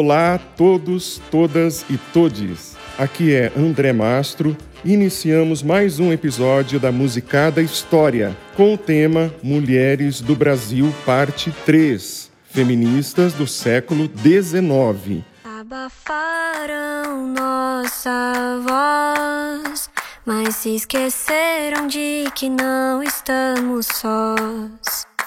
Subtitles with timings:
[0.00, 2.76] Olá todos, todas e todes.
[2.96, 4.56] Aqui é André Mastro.
[4.84, 12.30] Iniciamos mais um episódio da Musicada História com o tema Mulheres do Brasil, parte 3,
[12.44, 15.24] feministas do século XIX.
[15.42, 19.90] Abafaram nossa voz,
[20.24, 25.17] mas se esqueceram de que não estamos sós.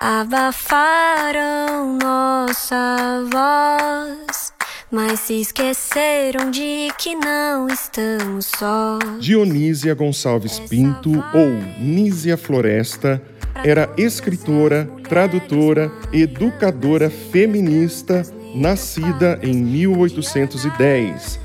[0.00, 4.52] Abafaram nossa voz,
[4.92, 9.00] mas se esqueceram de que não estamos sós.
[9.18, 11.48] Dionísia Gonçalves Pinto, ou
[11.80, 13.20] Nísia Floresta,
[13.64, 18.22] era escritora, tradutora, educadora feminista,
[18.54, 21.40] nascida em 1810.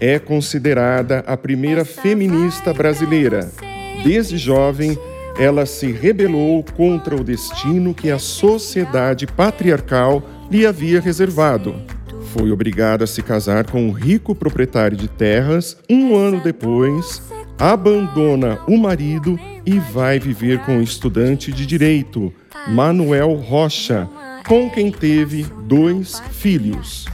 [0.00, 3.52] É considerada a primeira feminista brasileira.
[4.02, 4.96] Desde jovem,
[5.38, 11.76] ela se rebelou contra o destino que a sociedade patriarcal lhe havia reservado.
[12.32, 15.78] Foi obrigada a se casar com um rico proprietário de terras.
[15.88, 17.22] Um ano depois,
[17.58, 22.32] abandona o marido e vai viver com o estudante de direito,
[22.66, 24.08] Manuel Rocha,
[24.48, 27.04] com quem teve dois filhos.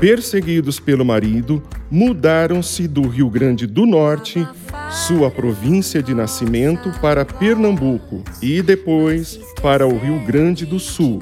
[0.00, 4.48] Perseguidos pelo marido, mudaram-se do Rio Grande do Norte
[4.90, 11.20] sua província de nascimento para Pernambuco e depois para o Rio Grande do Sul.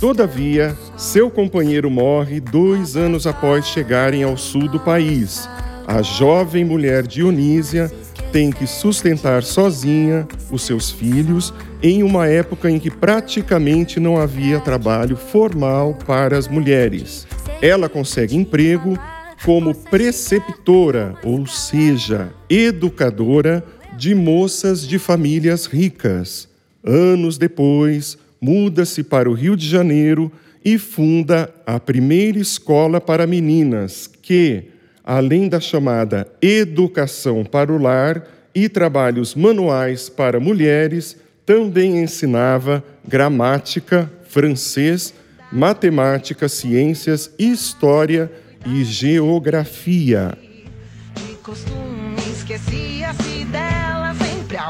[0.00, 5.48] Todavia, seu companheiro morre dois anos após chegarem ao sul do país.
[5.86, 7.92] A jovem mulher Dionísia
[8.32, 11.54] tem que sustentar sozinha os seus filhos
[11.88, 17.28] em uma época em que praticamente não havia trabalho formal para as mulheres.
[17.62, 18.98] Ela consegue emprego
[19.44, 23.62] como preceptora, ou seja, educadora
[23.96, 26.48] de moças de famílias ricas.
[26.82, 30.32] Anos depois, muda-se para o Rio de Janeiro
[30.64, 34.70] e funda a primeira escola para meninas, que,
[35.04, 41.16] além da chamada educação para o lar e trabalhos manuais para mulheres,
[41.46, 45.14] também ensinava gramática, francês,
[45.52, 48.30] matemática, ciências, história
[48.66, 50.36] e geografia.
[51.14, 54.68] De costume esquecia-se dela sempre a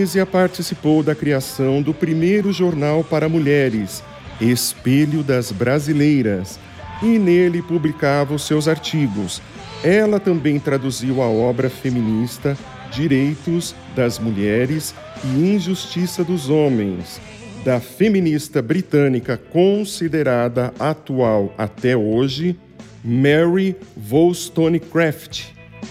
[0.00, 4.02] Dionísia participou da criação do primeiro jornal para mulheres,
[4.40, 6.58] Espelho das Brasileiras,
[7.02, 9.42] e nele publicava os seus artigos.
[9.84, 12.56] Ela também traduziu a obra feminista
[12.90, 17.20] Direitos das Mulheres e Injustiça dos Homens,
[17.62, 22.56] da feminista britânica considerada atual até hoje,
[23.04, 23.76] Mary
[24.10, 25.48] Wollstonecraft,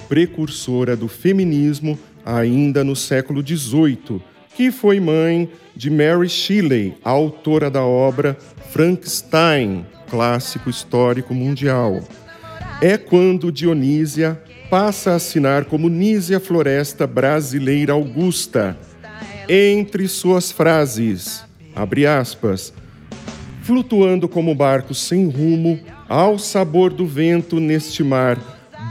[0.07, 4.21] precursora do feminismo ainda no século XVIII,
[4.55, 8.37] que foi mãe de Mary Shelley, autora da obra
[8.71, 12.01] Frankenstein, clássico histórico mundial.
[12.81, 18.77] É quando Dionísia passa a assinar como Nísia Floresta Brasileira Augusta.
[19.47, 21.43] Entre suas frases,
[21.75, 22.71] abre aspas,
[23.63, 28.37] flutuando como barco sem rumo, ao sabor do vento neste mar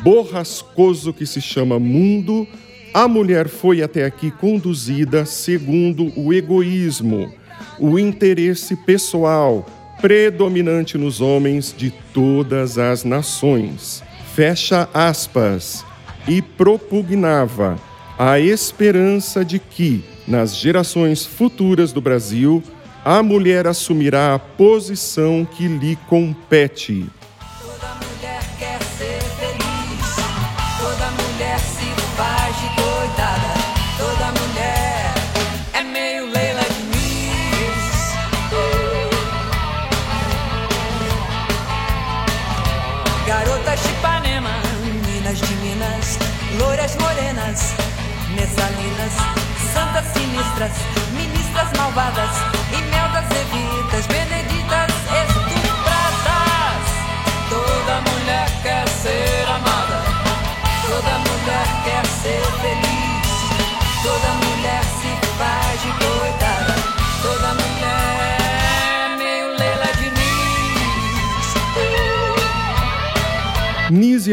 [0.03, 2.47] borrascoso que se chama mundo,
[2.93, 7.33] a mulher foi até aqui conduzida segundo o egoísmo,
[7.79, 9.67] o interesse pessoal
[10.01, 14.03] predominante nos homens de todas as nações.
[14.35, 15.85] Fecha aspas.
[16.27, 17.79] E propugnava
[18.19, 22.63] a esperança de que, nas gerações futuras do Brasil,
[23.05, 27.07] a mulher assumirá a posição que lhe compete.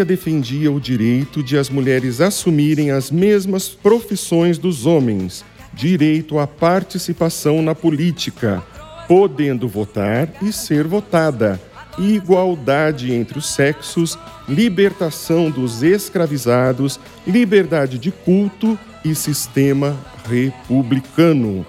[0.04, 7.62] Defendia o direito de as mulheres assumirem as mesmas profissões dos homens, direito à participação
[7.62, 8.64] na política,
[9.08, 11.62] podendo votar e ser votada,
[11.98, 14.18] igualdade entre os sexos,
[14.50, 19.96] libertação dos escravizados, liberdade de culto e sistema
[20.28, 21.66] republicano.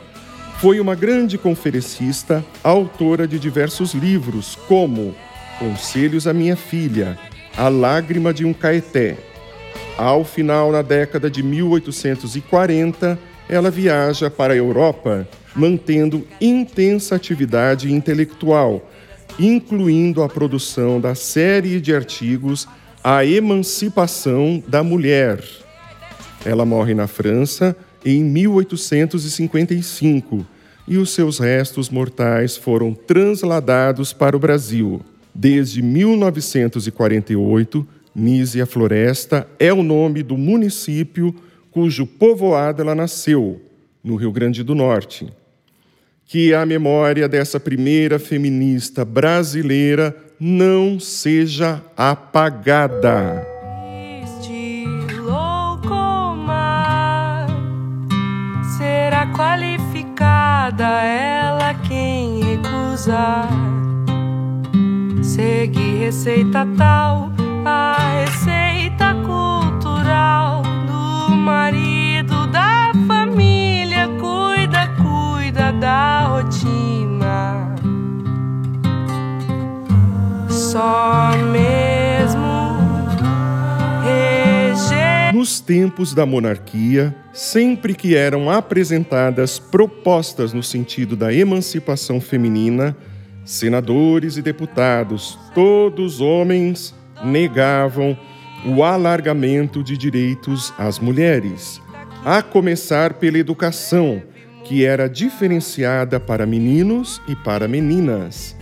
[0.59, 5.15] Foi uma grande conferencista, autora de diversos livros, como
[5.59, 7.19] Conselhos à Minha Filha,
[7.57, 9.17] A Lágrima de um Caeté.
[9.97, 13.19] Ao final, na década de 1840,
[13.49, 18.91] ela viaja para a Europa, mantendo intensa atividade intelectual,
[19.39, 22.69] incluindo a produção da série de artigos
[23.03, 25.43] A Emancipação da Mulher.
[26.45, 27.75] Ela morre na França
[28.05, 30.45] em 1855
[30.87, 35.01] e os seus restos mortais foram transladados para o Brasil.
[35.39, 41.35] Desde 1948, Nízia Floresta é o nome do município
[41.71, 43.61] cujo povoado ela nasceu,
[44.03, 45.31] no Rio Grande do Norte.
[46.25, 53.47] Que a memória dessa primeira feminista brasileira não seja apagada.
[54.25, 54.87] Este
[55.21, 57.47] louco mar
[58.79, 63.86] será qualificada ela quem recusar.
[65.37, 67.31] Segue receita tal,
[67.63, 74.09] a receita cultural do marido da família.
[74.19, 77.75] Cuida, cuida da rotina.
[80.49, 82.79] Só mesmo
[84.03, 85.35] reger.
[85.35, 92.97] Nos tempos da monarquia, sempre que eram apresentadas propostas no sentido da emancipação feminina,
[93.47, 96.93] senadores e deputados, todos homens,
[97.25, 98.19] negavam
[98.67, 101.81] o alargamento de direitos às mulheres,
[102.25, 104.21] a começar pela educação,
[104.65, 108.57] que era diferenciada para meninos e para meninas.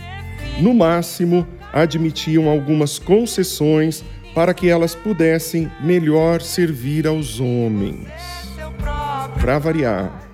[0.59, 4.03] No máximo, admitiam algumas concessões
[4.35, 8.07] para que elas pudessem melhor servir aos homens.
[9.41, 10.29] Para variar,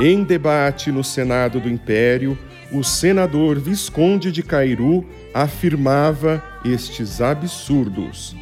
[0.00, 2.36] em debate no Senado do Império,
[2.74, 8.36] o senador Visconde de Cairu afirmava estes absurdos.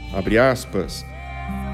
[0.51, 1.05] Aspas.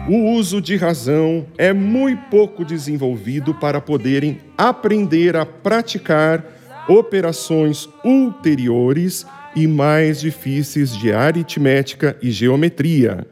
[0.09, 6.45] O uso de razão é muito pouco desenvolvido para poderem aprender a praticar
[6.89, 9.25] operações ulteriores
[9.55, 13.27] e mais difíceis de aritmética e geometria.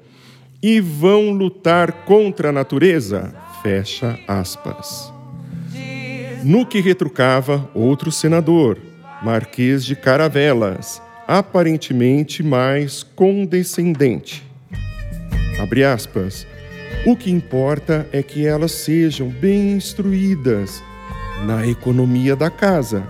[0.63, 3.35] E vão lutar contra a natureza?
[3.63, 5.13] Fecha aspas.
[6.45, 8.79] No que retrucava outro senador,
[9.23, 14.45] Marquês de Caravelas, aparentemente mais condescendente.
[15.61, 16.47] Abre aspas.
[17.07, 20.83] O que importa é que elas sejam bem instruídas
[21.45, 23.07] na economia da casa,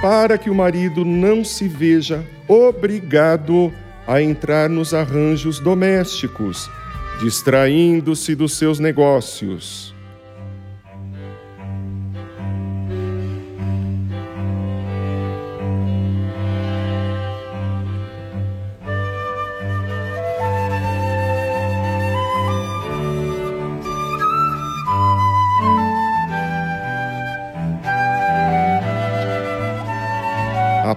[0.00, 3.72] para que o marido não se veja obrigado
[4.06, 6.70] a entrar nos arranjos domésticos,
[7.20, 9.94] distraindo-se dos seus negócios.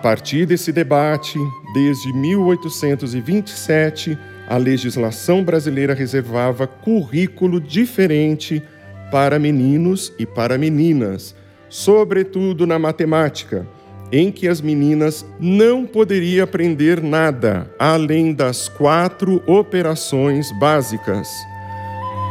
[0.01, 1.38] Partir desse debate,
[1.74, 4.17] desde 1827,
[4.48, 8.63] a legislação brasileira reservava currículo diferente
[9.12, 11.36] para meninos e para meninas,
[11.70, 13.67] sobretudo na matemática,
[14.12, 21.29] em que as meninas não poderiam aprender nada além das quatro operações básicas,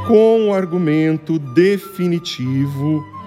[0.09, 3.20] com o argumento definitivo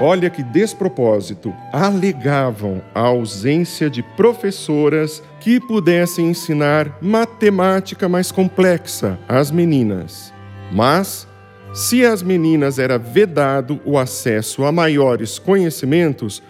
[0.00, 1.54] Olha que despropósito!
[1.72, 10.34] Alegavam a ausência de professoras que pudessem ensinar matemática mais complexa às meninas.
[10.72, 11.28] Mas,
[11.72, 16.42] se às meninas era vedado o acesso a maiores conhecimentos,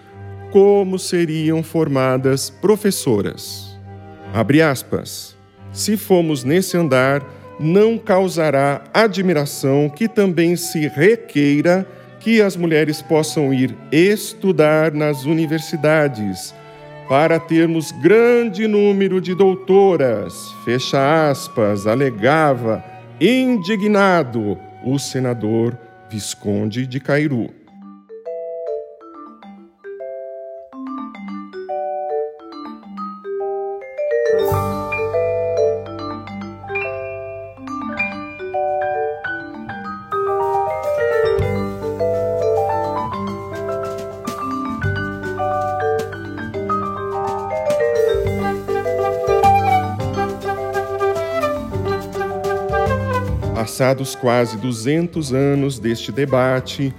[0.50, 3.78] como seriam formadas professoras?
[4.32, 5.36] Abre aspas.
[5.70, 7.22] Se fomos nesse andar,
[7.60, 11.86] não causará admiração que também se requeira
[12.24, 16.54] que as mulheres possam ir estudar nas universidades,
[17.06, 22.82] para termos grande número de doutoras, fecha aspas, alegava,
[23.20, 25.78] indignado, o senador
[26.08, 27.50] Visconde de Cairu.
[53.84, 56.90] Passados quase 200 anos deste debate,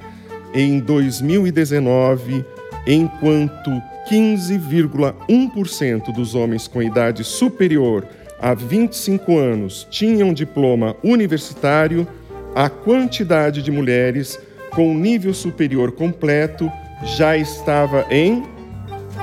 [0.53, 2.45] em 2019,
[2.85, 3.71] enquanto
[4.07, 8.05] 15,1% dos homens com idade superior
[8.39, 12.07] a 25 anos tinham diploma universitário,
[12.53, 14.39] a quantidade de mulheres
[14.69, 16.71] com nível superior completo
[17.17, 18.43] já estava em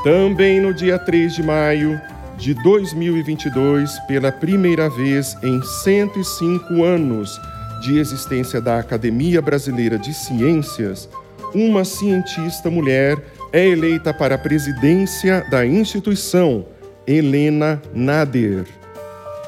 [0.03, 2.01] Também no dia 3 de maio
[2.37, 7.41] de 2022, pela primeira vez em 105 anos
[7.81, 11.09] de existência da Academia Brasileira de Ciências,
[11.55, 13.17] uma cientista mulher
[13.53, 16.67] é eleita para a presidência da instituição,
[17.07, 18.80] Helena Nader.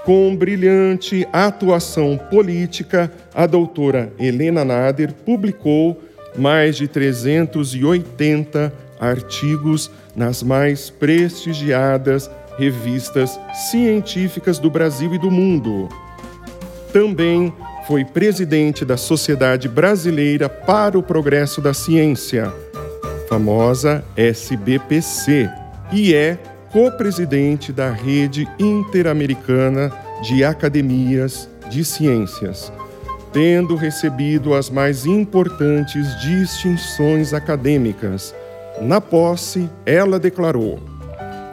[0.05, 6.03] Com brilhante atuação política, a doutora Helena Nader publicou
[6.37, 12.29] mais de 380 artigos nas mais prestigiadas
[12.59, 13.39] revistas
[13.71, 15.89] científicas do Brasil e do mundo.
[16.93, 17.53] Também
[17.87, 22.53] foi presidente da Sociedade Brasileira para o Progresso da Ciência,
[23.29, 25.49] famosa SBPC,
[25.93, 26.39] e é
[26.73, 32.73] co-presidente da Rede Interamericana de Academias de Ciências,
[33.31, 38.35] tendo recebido as mais importantes distinções acadêmicas.
[38.81, 40.81] Na posse, ela declarou: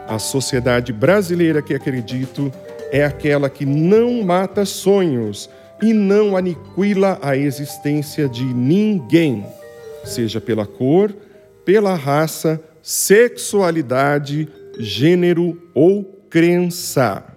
[0.08, 2.50] A sociedade brasileira que acredito
[2.90, 5.50] é aquela que não mata sonhos
[5.82, 9.44] e não aniquila a existência de ninguém,
[10.02, 11.14] seja pela cor,
[11.62, 14.48] pela raça, sexualidade,
[14.78, 17.30] gênero ou crença.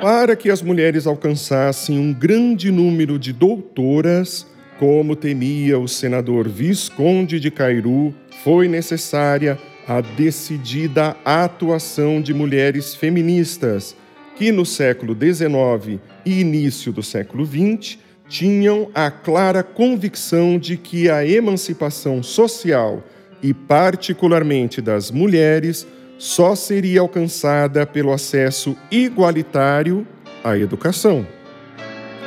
[0.00, 4.46] Para que as mulheres alcançassem um grande número de doutoras,
[4.78, 13.96] como temia o senador Visconde de Cairu, foi necessária a decidida atuação de mulheres feministas,
[14.36, 21.10] que no século XIX e início do século XX tinham a clara convicção de que
[21.10, 23.04] a emancipação social
[23.42, 25.86] e, particularmente, das mulheres
[26.18, 30.06] só seria alcançada pelo acesso igualitário
[30.42, 31.26] à educação.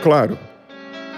[0.04, 0.38] Claro,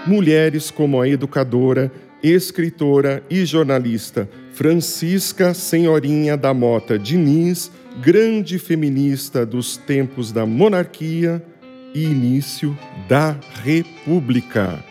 [0.06, 1.90] mulheres como a educadora,
[2.22, 7.70] escritora e jornalista Francisca Senhorinha da Mota Diniz,
[8.02, 11.42] grande feminista dos tempos da monarquia
[11.94, 12.76] e início
[13.08, 14.84] da República.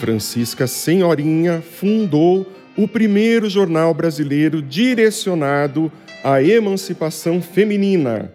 [0.00, 5.90] Francisca Senhorinha fundou o primeiro jornal brasileiro direcionado
[6.22, 8.30] à emancipação feminina,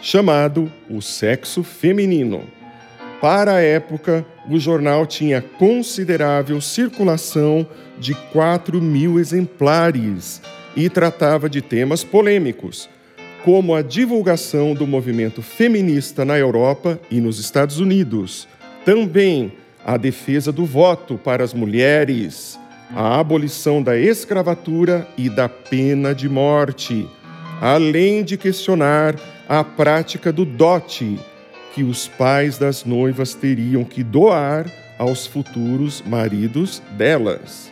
[0.00, 2.42] chamado O Sexo Feminino.
[3.20, 7.66] Para a época, o jornal tinha considerável circulação
[7.98, 10.40] de 4 mil exemplares
[10.76, 12.88] e tratava de temas polêmicos,
[13.44, 18.46] como a divulgação do movimento feminista na Europa e nos Estados Unidos,
[18.84, 19.52] também
[19.84, 22.58] a defesa do voto para as mulheres,
[22.94, 27.08] a abolição da escravatura e da pena de morte,
[27.60, 29.16] além de questionar
[29.48, 31.18] a prática do dote
[31.76, 34.64] que os pais das noivas teriam que doar
[34.98, 37.70] aos futuros maridos delas.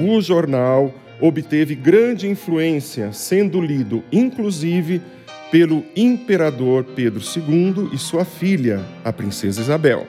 [0.00, 5.02] O jornal obteve grande influência, sendo lido inclusive
[5.50, 10.06] pelo imperador Pedro II e sua filha, a princesa Isabel.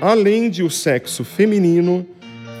[0.00, 2.04] Além de o sexo feminino,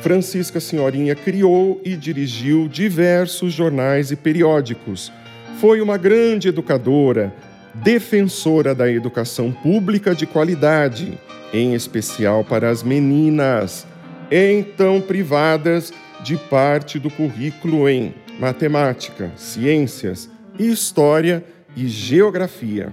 [0.02, 5.12] Francisca Senhorinha criou e dirigiu diversos jornais e periódicos.
[5.60, 7.34] Foi uma grande educadora,
[7.74, 11.18] defensora da educação pública de qualidade,
[11.52, 13.86] em especial para as meninas,
[14.30, 21.44] então privadas de parte do currículo em matemática, ciências, história
[21.76, 22.92] e geografia,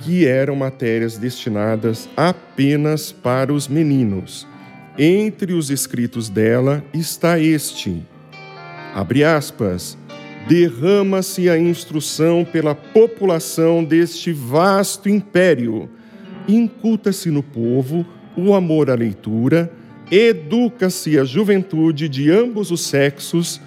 [0.00, 4.46] que eram matérias destinadas apenas para os meninos.
[4.98, 8.02] Entre os escritos dela está este:
[8.94, 9.96] abre aspas
[10.48, 15.88] derrama-se a instrução pela população deste vasto império.
[16.48, 18.06] Incuta-se no povo
[18.36, 19.70] o amor à leitura,
[20.10, 23.60] educa-se a juventude de ambos os sexos,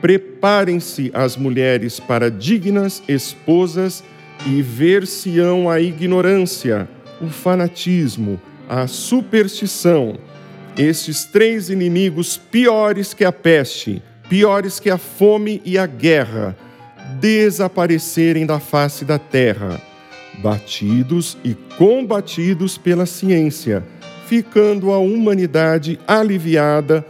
[0.00, 4.04] preparem-se as mulheres para dignas esposas
[4.46, 6.88] e ver-se-ão a ignorância,
[7.20, 10.16] o fanatismo, a superstição,
[10.76, 16.56] estes três inimigos piores que a peste, piores que a fome e a guerra,
[17.18, 19.80] desaparecerem da face da terra,
[20.42, 23.82] batidos e combatidos pela ciência,
[24.26, 27.04] ficando a humanidade aliviada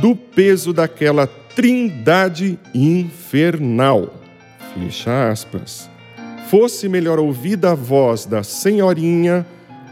[0.00, 4.14] do peso daquela trindade infernal.
[4.72, 5.90] Fecha aspas.
[6.48, 9.44] Fosse melhor ouvida a voz da senhorinha,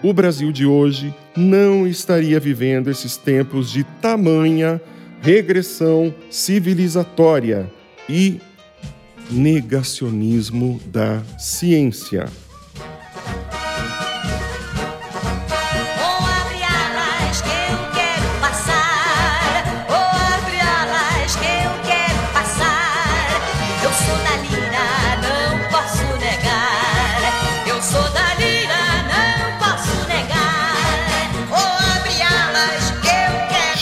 [0.03, 4.81] o Brasil de hoje não estaria vivendo esses tempos de tamanha
[5.21, 7.71] regressão civilizatória
[8.09, 8.41] e
[9.31, 12.27] negacionismo da ciência.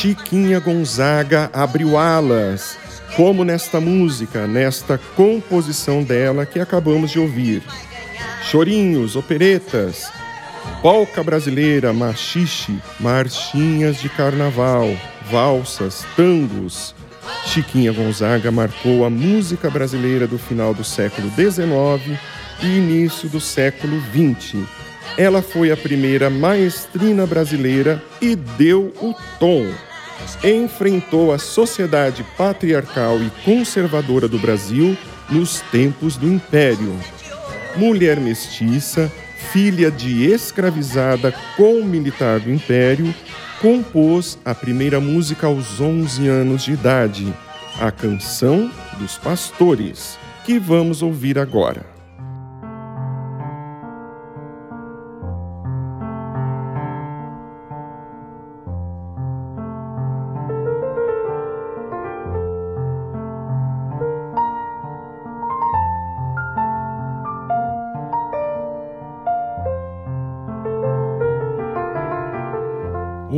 [0.07, 2.79] Chiquinha Gonzaga abriu alas,
[3.17, 7.61] como nesta música, nesta composição dela que acabamos de ouvir.
[8.45, 10.09] Chorinhos, operetas,
[10.81, 14.97] polca brasileira, machixe, marchinhas de carnaval,
[15.29, 16.95] valsas, tangos.
[17.47, 22.17] Chiquinha Gonzaga marcou a música brasileira do final do século XIX
[22.63, 24.65] e início do século XX.
[25.19, 29.67] Ela foi a primeira maestrina brasileira e deu o tom
[30.45, 34.97] enfrentou a sociedade patriarcal e conservadora do Brasil
[35.31, 36.95] nos tempos do Império.
[37.77, 39.11] Mulher mestiça,
[39.53, 43.15] filha de escravizada com militar do Império,
[43.61, 47.35] compôs a primeira música aos 11 anos de idade,
[47.81, 51.96] a Canção dos Pastores, que vamos ouvir agora.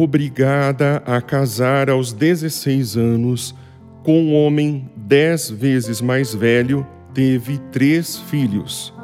[0.00, 3.54] Obrigada a casar aos 16 anos
[4.02, 8.94] com um homem dez vezes mais velho, teve três filhos.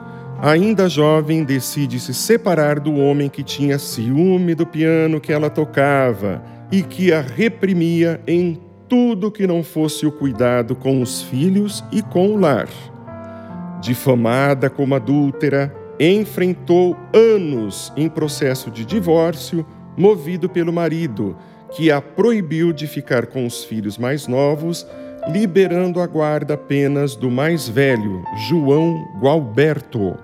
[0.41, 6.43] Ainda jovem, decide se separar do homem que tinha ciúme do piano que ela tocava
[6.71, 12.03] e que a reprimia em tudo que não fosse o cuidado com os filhos e
[12.03, 12.69] com o lar.
[13.81, 19.65] Difamada como adúltera, enfrentou anos em processo de divórcio
[19.97, 21.37] movido pelo marido,
[21.75, 24.87] que a proibiu de ficar com os filhos mais novos,
[25.29, 30.17] liberando a guarda apenas do mais velho, João Gualberto.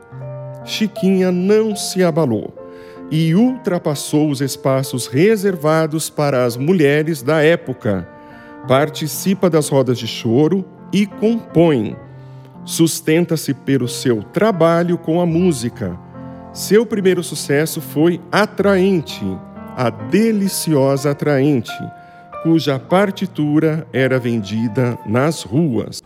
[0.64, 2.54] Chiquinha não se abalou
[3.10, 8.08] e ultrapassou os espaços reservados para as mulheres da época.
[8.68, 11.96] Participa das rodas de choro e compõe.
[12.64, 15.98] Sustenta-se pelo seu trabalho com a música.
[16.52, 19.24] Seu primeiro sucesso foi Atraente
[19.76, 21.72] a deliciosa atraente,
[22.42, 26.02] cuja partitura era vendida nas ruas.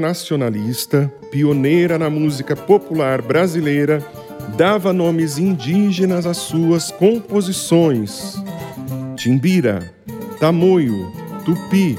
[0.00, 4.02] Mulher nacionalista, pioneira na música popular brasileira,
[4.56, 8.42] dava nomes indígenas às suas composições:
[9.16, 9.92] Timbira,
[10.40, 11.12] Tamoio,
[11.44, 11.98] Tupi,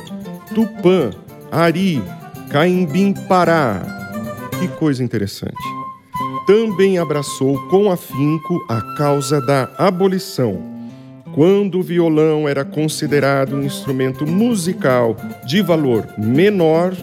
[0.53, 1.11] Tupã,
[1.51, 2.01] Ari,
[2.49, 3.81] Caimbim Pará.
[4.59, 5.53] Que coisa interessante.
[6.45, 10.69] Também abraçou com afinco a causa da abolição.
[11.33, 16.93] Quando o violão era considerado um instrumento musical de valor menor,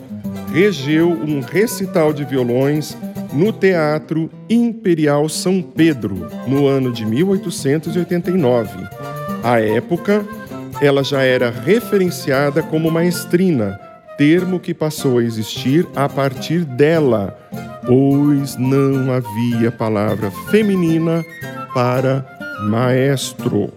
[0.53, 2.97] regeu um recital de violões
[3.33, 8.71] no Teatro Imperial São Pedro, no ano de 1889.
[9.43, 10.25] À época,
[10.81, 13.79] ela já era referenciada como maestrina,
[14.17, 17.39] termo que passou a existir a partir dela,
[17.87, 21.25] pois não havia palavra feminina
[21.75, 22.27] para
[22.63, 23.73] maestro.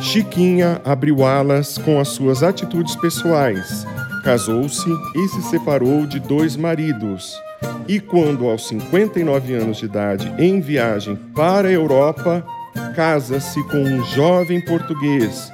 [0.00, 3.86] Chiquinha abriu alas com as suas atitudes pessoais
[4.24, 7.40] Casou-se e se separou de dois maridos.
[7.88, 12.44] E quando, aos 59 anos de idade, em viagem para a Europa,
[12.94, 15.50] casa-se com um jovem português,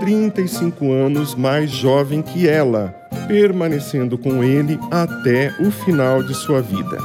[0.00, 2.94] 35 anos mais jovem que ela,
[3.28, 6.98] permanecendo com ele até o final de sua vida.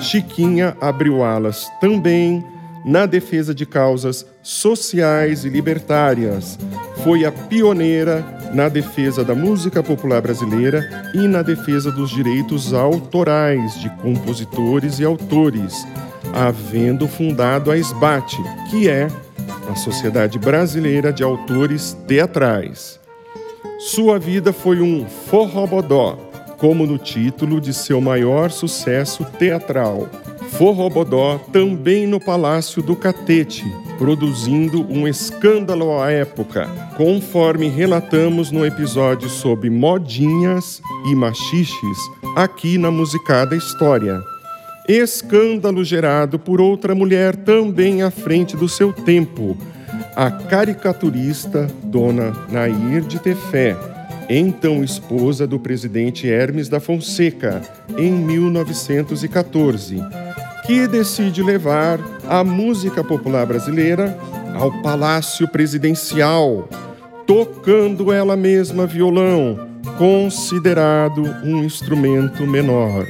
[0.00, 2.44] Chiquinha abriu alas também
[2.84, 6.58] na defesa de causas sociais e libertárias.
[7.04, 8.24] Foi a pioneira
[8.58, 15.04] na defesa da música popular brasileira e na defesa dos direitos autorais de compositores e
[15.04, 15.86] autores,
[16.34, 18.36] havendo fundado a SBAT,
[18.68, 19.06] que é
[19.70, 22.98] a Sociedade Brasileira de Autores Teatrais.
[23.78, 26.18] Sua vida foi um forrobodó,
[26.56, 30.08] como no título de seu maior sucesso teatral,
[30.50, 33.64] Forrobodó, também no Palácio do Catete,
[33.98, 40.80] produzindo um escândalo à época, conforme relatamos no episódio sobre modinhas
[41.10, 41.98] e machiches,
[42.36, 44.20] aqui na Musicada História.
[44.88, 49.56] Escândalo gerado por outra mulher também à frente do seu tempo,
[50.16, 53.76] a caricaturista Dona Nair de Tefé,
[54.30, 57.60] então esposa do presidente Hermes da Fonseca,
[57.98, 60.00] em 1914
[60.68, 64.14] que decide levar a música popular brasileira
[64.54, 66.68] ao Palácio Presidencial,
[67.26, 69.58] tocando ela mesma violão,
[69.96, 73.06] considerado um instrumento menor.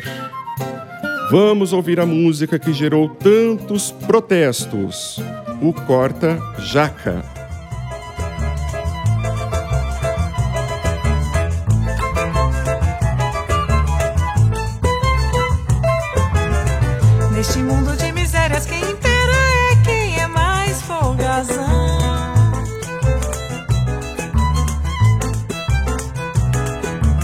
[1.33, 5.21] Vamos ouvir a música que gerou tantos protestos,
[5.61, 7.38] o Corta Jaca.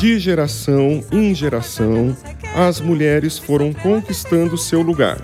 [0.04, 2.14] De geração em geração,
[2.54, 5.16] as mulheres foram conquistando seu lugar.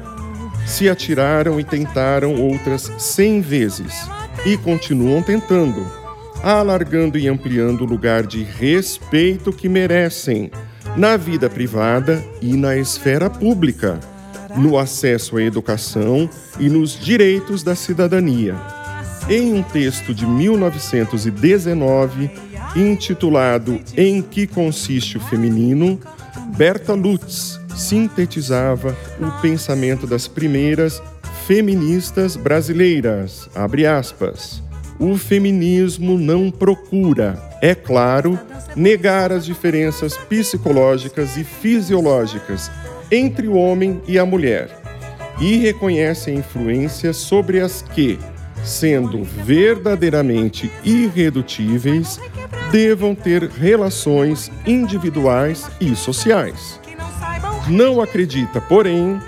[0.67, 4.09] Se atiraram e tentaram outras cem vezes
[4.47, 5.87] e continuam tentando,
[6.43, 10.51] alargando e ampliando o lugar de respeito que merecem
[10.97, 14.01] na vida privada e na esfera pública
[14.57, 16.27] no acesso à educação
[16.59, 18.57] e nos direitos da cidadania.
[19.29, 22.31] Em um texto de 1919,
[22.77, 25.99] intitulado Em que consiste o feminino,
[26.57, 31.03] Berta Lutz sintetizava o pensamento das primeiras
[31.47, 33.49] feministas brasileiras.
[33.55, 34.63] Abre aspas.
[34.99, 38.39] O feminismo não procura, é claro,
[38.77, 42.71] negar as diferenças psicológicas e fisiológicas
[43.11, 44.81] entre o homem e a mulher
[45.41, 48.19] e reconhece a influência sobre as que,
[48.63, 52.21] sendo verdadeiramente irredutíveis,
[52.71, 56.81] devam ter relações individuais e sociais.
[57.69, 59.21] Não acredita, porém,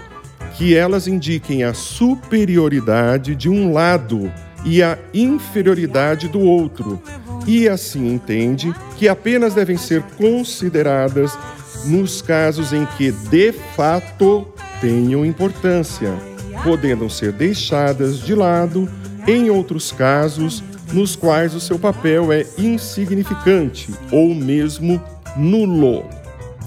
[0.57, 4.33] que elas indiquem a superioridade de um lado
[4.65, 7.03] e a inferioridade do outro,
[7.47, 11.37] e assim entende que apenas devem ser consideradas
[11.85, 14.47] nos casos em que de fato
[14.81, 16.15] tenham importância,
[16.63, 18.89] podendo ser deixadas de lado
[19.27, 25.03] em outros casos nos quais o seu papel é insignificante ou mesmo
[25.37, 26.05] nulo.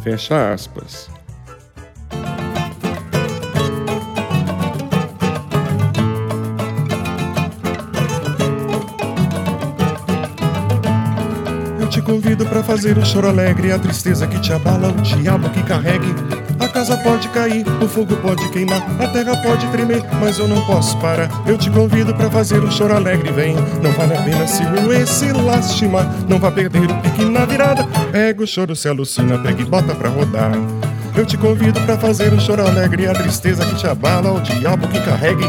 [0.04, 1.14] Fecha aspas.
[12.15, 16.15] Convido para fazer o choro alegre, a tristeza que te abala, o diabo que carregue.
[16.62, 20.65] A casa pode cair, o fogo pode queimar, a terra pode tremer, mas eu não
[20.65, 21.30] posso parar.
[21.45, 23.54] Eu te convido para fazer o choro alegre, vem.
[23.84, 24.63] Não vale a pena se
[25.01, 27.86] esse lastimar, não vá perder o pique na virada.
[28.13, 30.54] Pega o choro, se alucina, pega e bota pra rodar.
[31.17, 34.88] Eu te convido para fazer o choro alegre, a tristeza que te abala, o diabo
[34.88, 35.45] que carregue.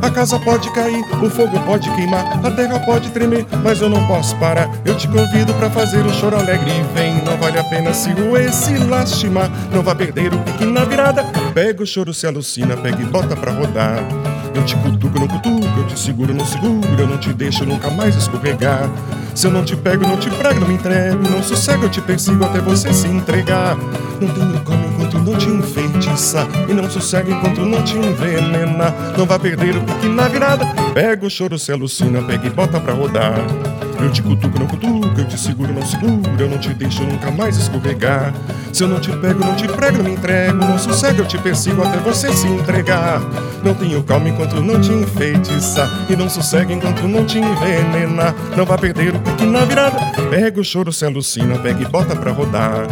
[0.00, 4.06] A casa pode cair, o fogo pode queimar, a terra pode tremer, mas eu não
[4.06, 4.70] posso parar.
[4.84, 7.22] Eu te convido para fazer o choro alegre e vem.
[7.24, 11.24] Não vale a pena se o esse lastimar, não vá perder o pique na virada.
[11.52, 14.02] Pega o choro, se alucina, pega e bota pra rodar.
[14.58, 17.88] Eu te cutuco, não cutuco, eu te seguro, não seguro, eu não te deixo nunca
[17.90, 18.90] mais escorregar.
[19.32, 22.00] Se eu não te pego, não te prego, não me entrego, não sossego, eu te
[22.00, 23.76] persigo até você se entregar.
[24.20, 28.92] Não tenho como enquanto não te enfeitiça, e não sossego enquanto não te envenena.
[29.16, 32.80] Não vá perder o pique na virada, pega o choro, se alucina, pega e bota
[32.80, 33.38] pra rodar.
[34.00, 37.30] Eu te cutuco, não cutuco, eu te seguro, não seguro, eu não te deixo nunca
[37.30, 38.32] mais escorregar.
[38.72, 41.36] Se eu não te pego, não te prego, não me entrego, não sossego, eu te
[41.38, 43.20] persigo até você se entregar.
[43.64, 48.34] Não tenho calma enquanto não te enfeitiça, e não sossego enquanto não te envenena.
[48.56, 49.98] Não vá perder o pique na virada,
[50.30, 52.86] pega o choro, se alucina, pega e bota pra rodar.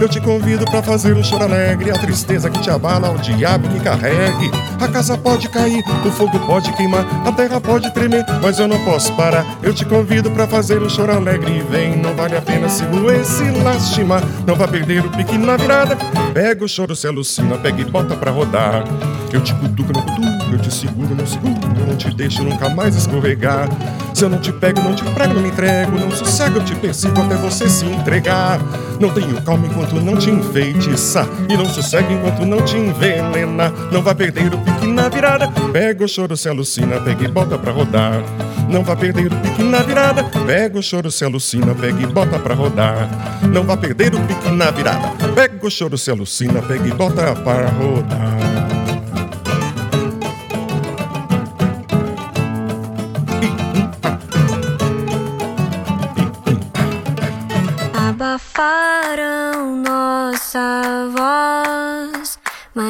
[0.00, 3.68] Eu te convido pra fazer um choro alegre, a tristeza que te abala, o diabo
[3.68, 4.48] que carregue.
[4.80, 8.78] A casa pode cair, o fogo pode queimar, a terra pode tremer, mas eu não
[8.84, 9.44] posso parar.
[9.60, 13.24] Eu te convido pra fazer um choro alegre, vem, não vale a pena se doer,
[13.24, 14.22] se lastimar.
[14.46, 15.96] Não vai perder o pique na virada.
[16.32, 18.84] Pega o choro, se alucina, pega e bota pra rodar.
[19.32, 22.68] Eu te cutuco, não cutuco, eu te seguro, não seguro, eu não te deixo nunca
[22.68, 23.68] mais escorregar.
[24.14, 26.74] Se eu não te pego, não te prego, não me entrego, não sossego, eu te
[26.74, 28.58] persigo até você se entregar.
[28.98, 33.72] Não tenho calma enquanto não te enfeitiçar, e não sossego enquanto não te envenena.
[33.90, 37.58] Não vai perder o pique na virada, pega o choro, se alucina, pega e bota
[37.58, 38.22] pra rodar.
[38.68, 42.38] Não vai perder o pique na virada, pega o choro, se alucina, pega e bota
[42.38, 43.08] pra rodar.
[43.42, 47.34] Não vai perder o pique na virada, pega o choro, se alucina, pega e bota
[47.34, 48.77] pra rodar.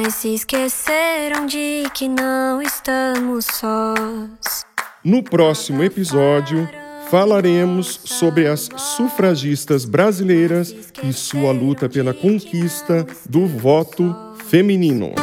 [0.01, 4.65] Mas se esqueceram de que não estamos sós.
[5.03, 6.69] No próximo episódio,
[7.11, 14.15] falaremos sobre as sufragistas brasileiras e sua luta pela conquista do voto
[14.49, 15.15] feminino.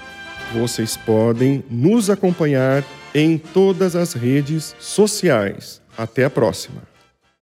[0.52, 5.80] Vocês podem nos acompanhar em todas as redes sociais.
[5.96, 6.91] Até a próxima!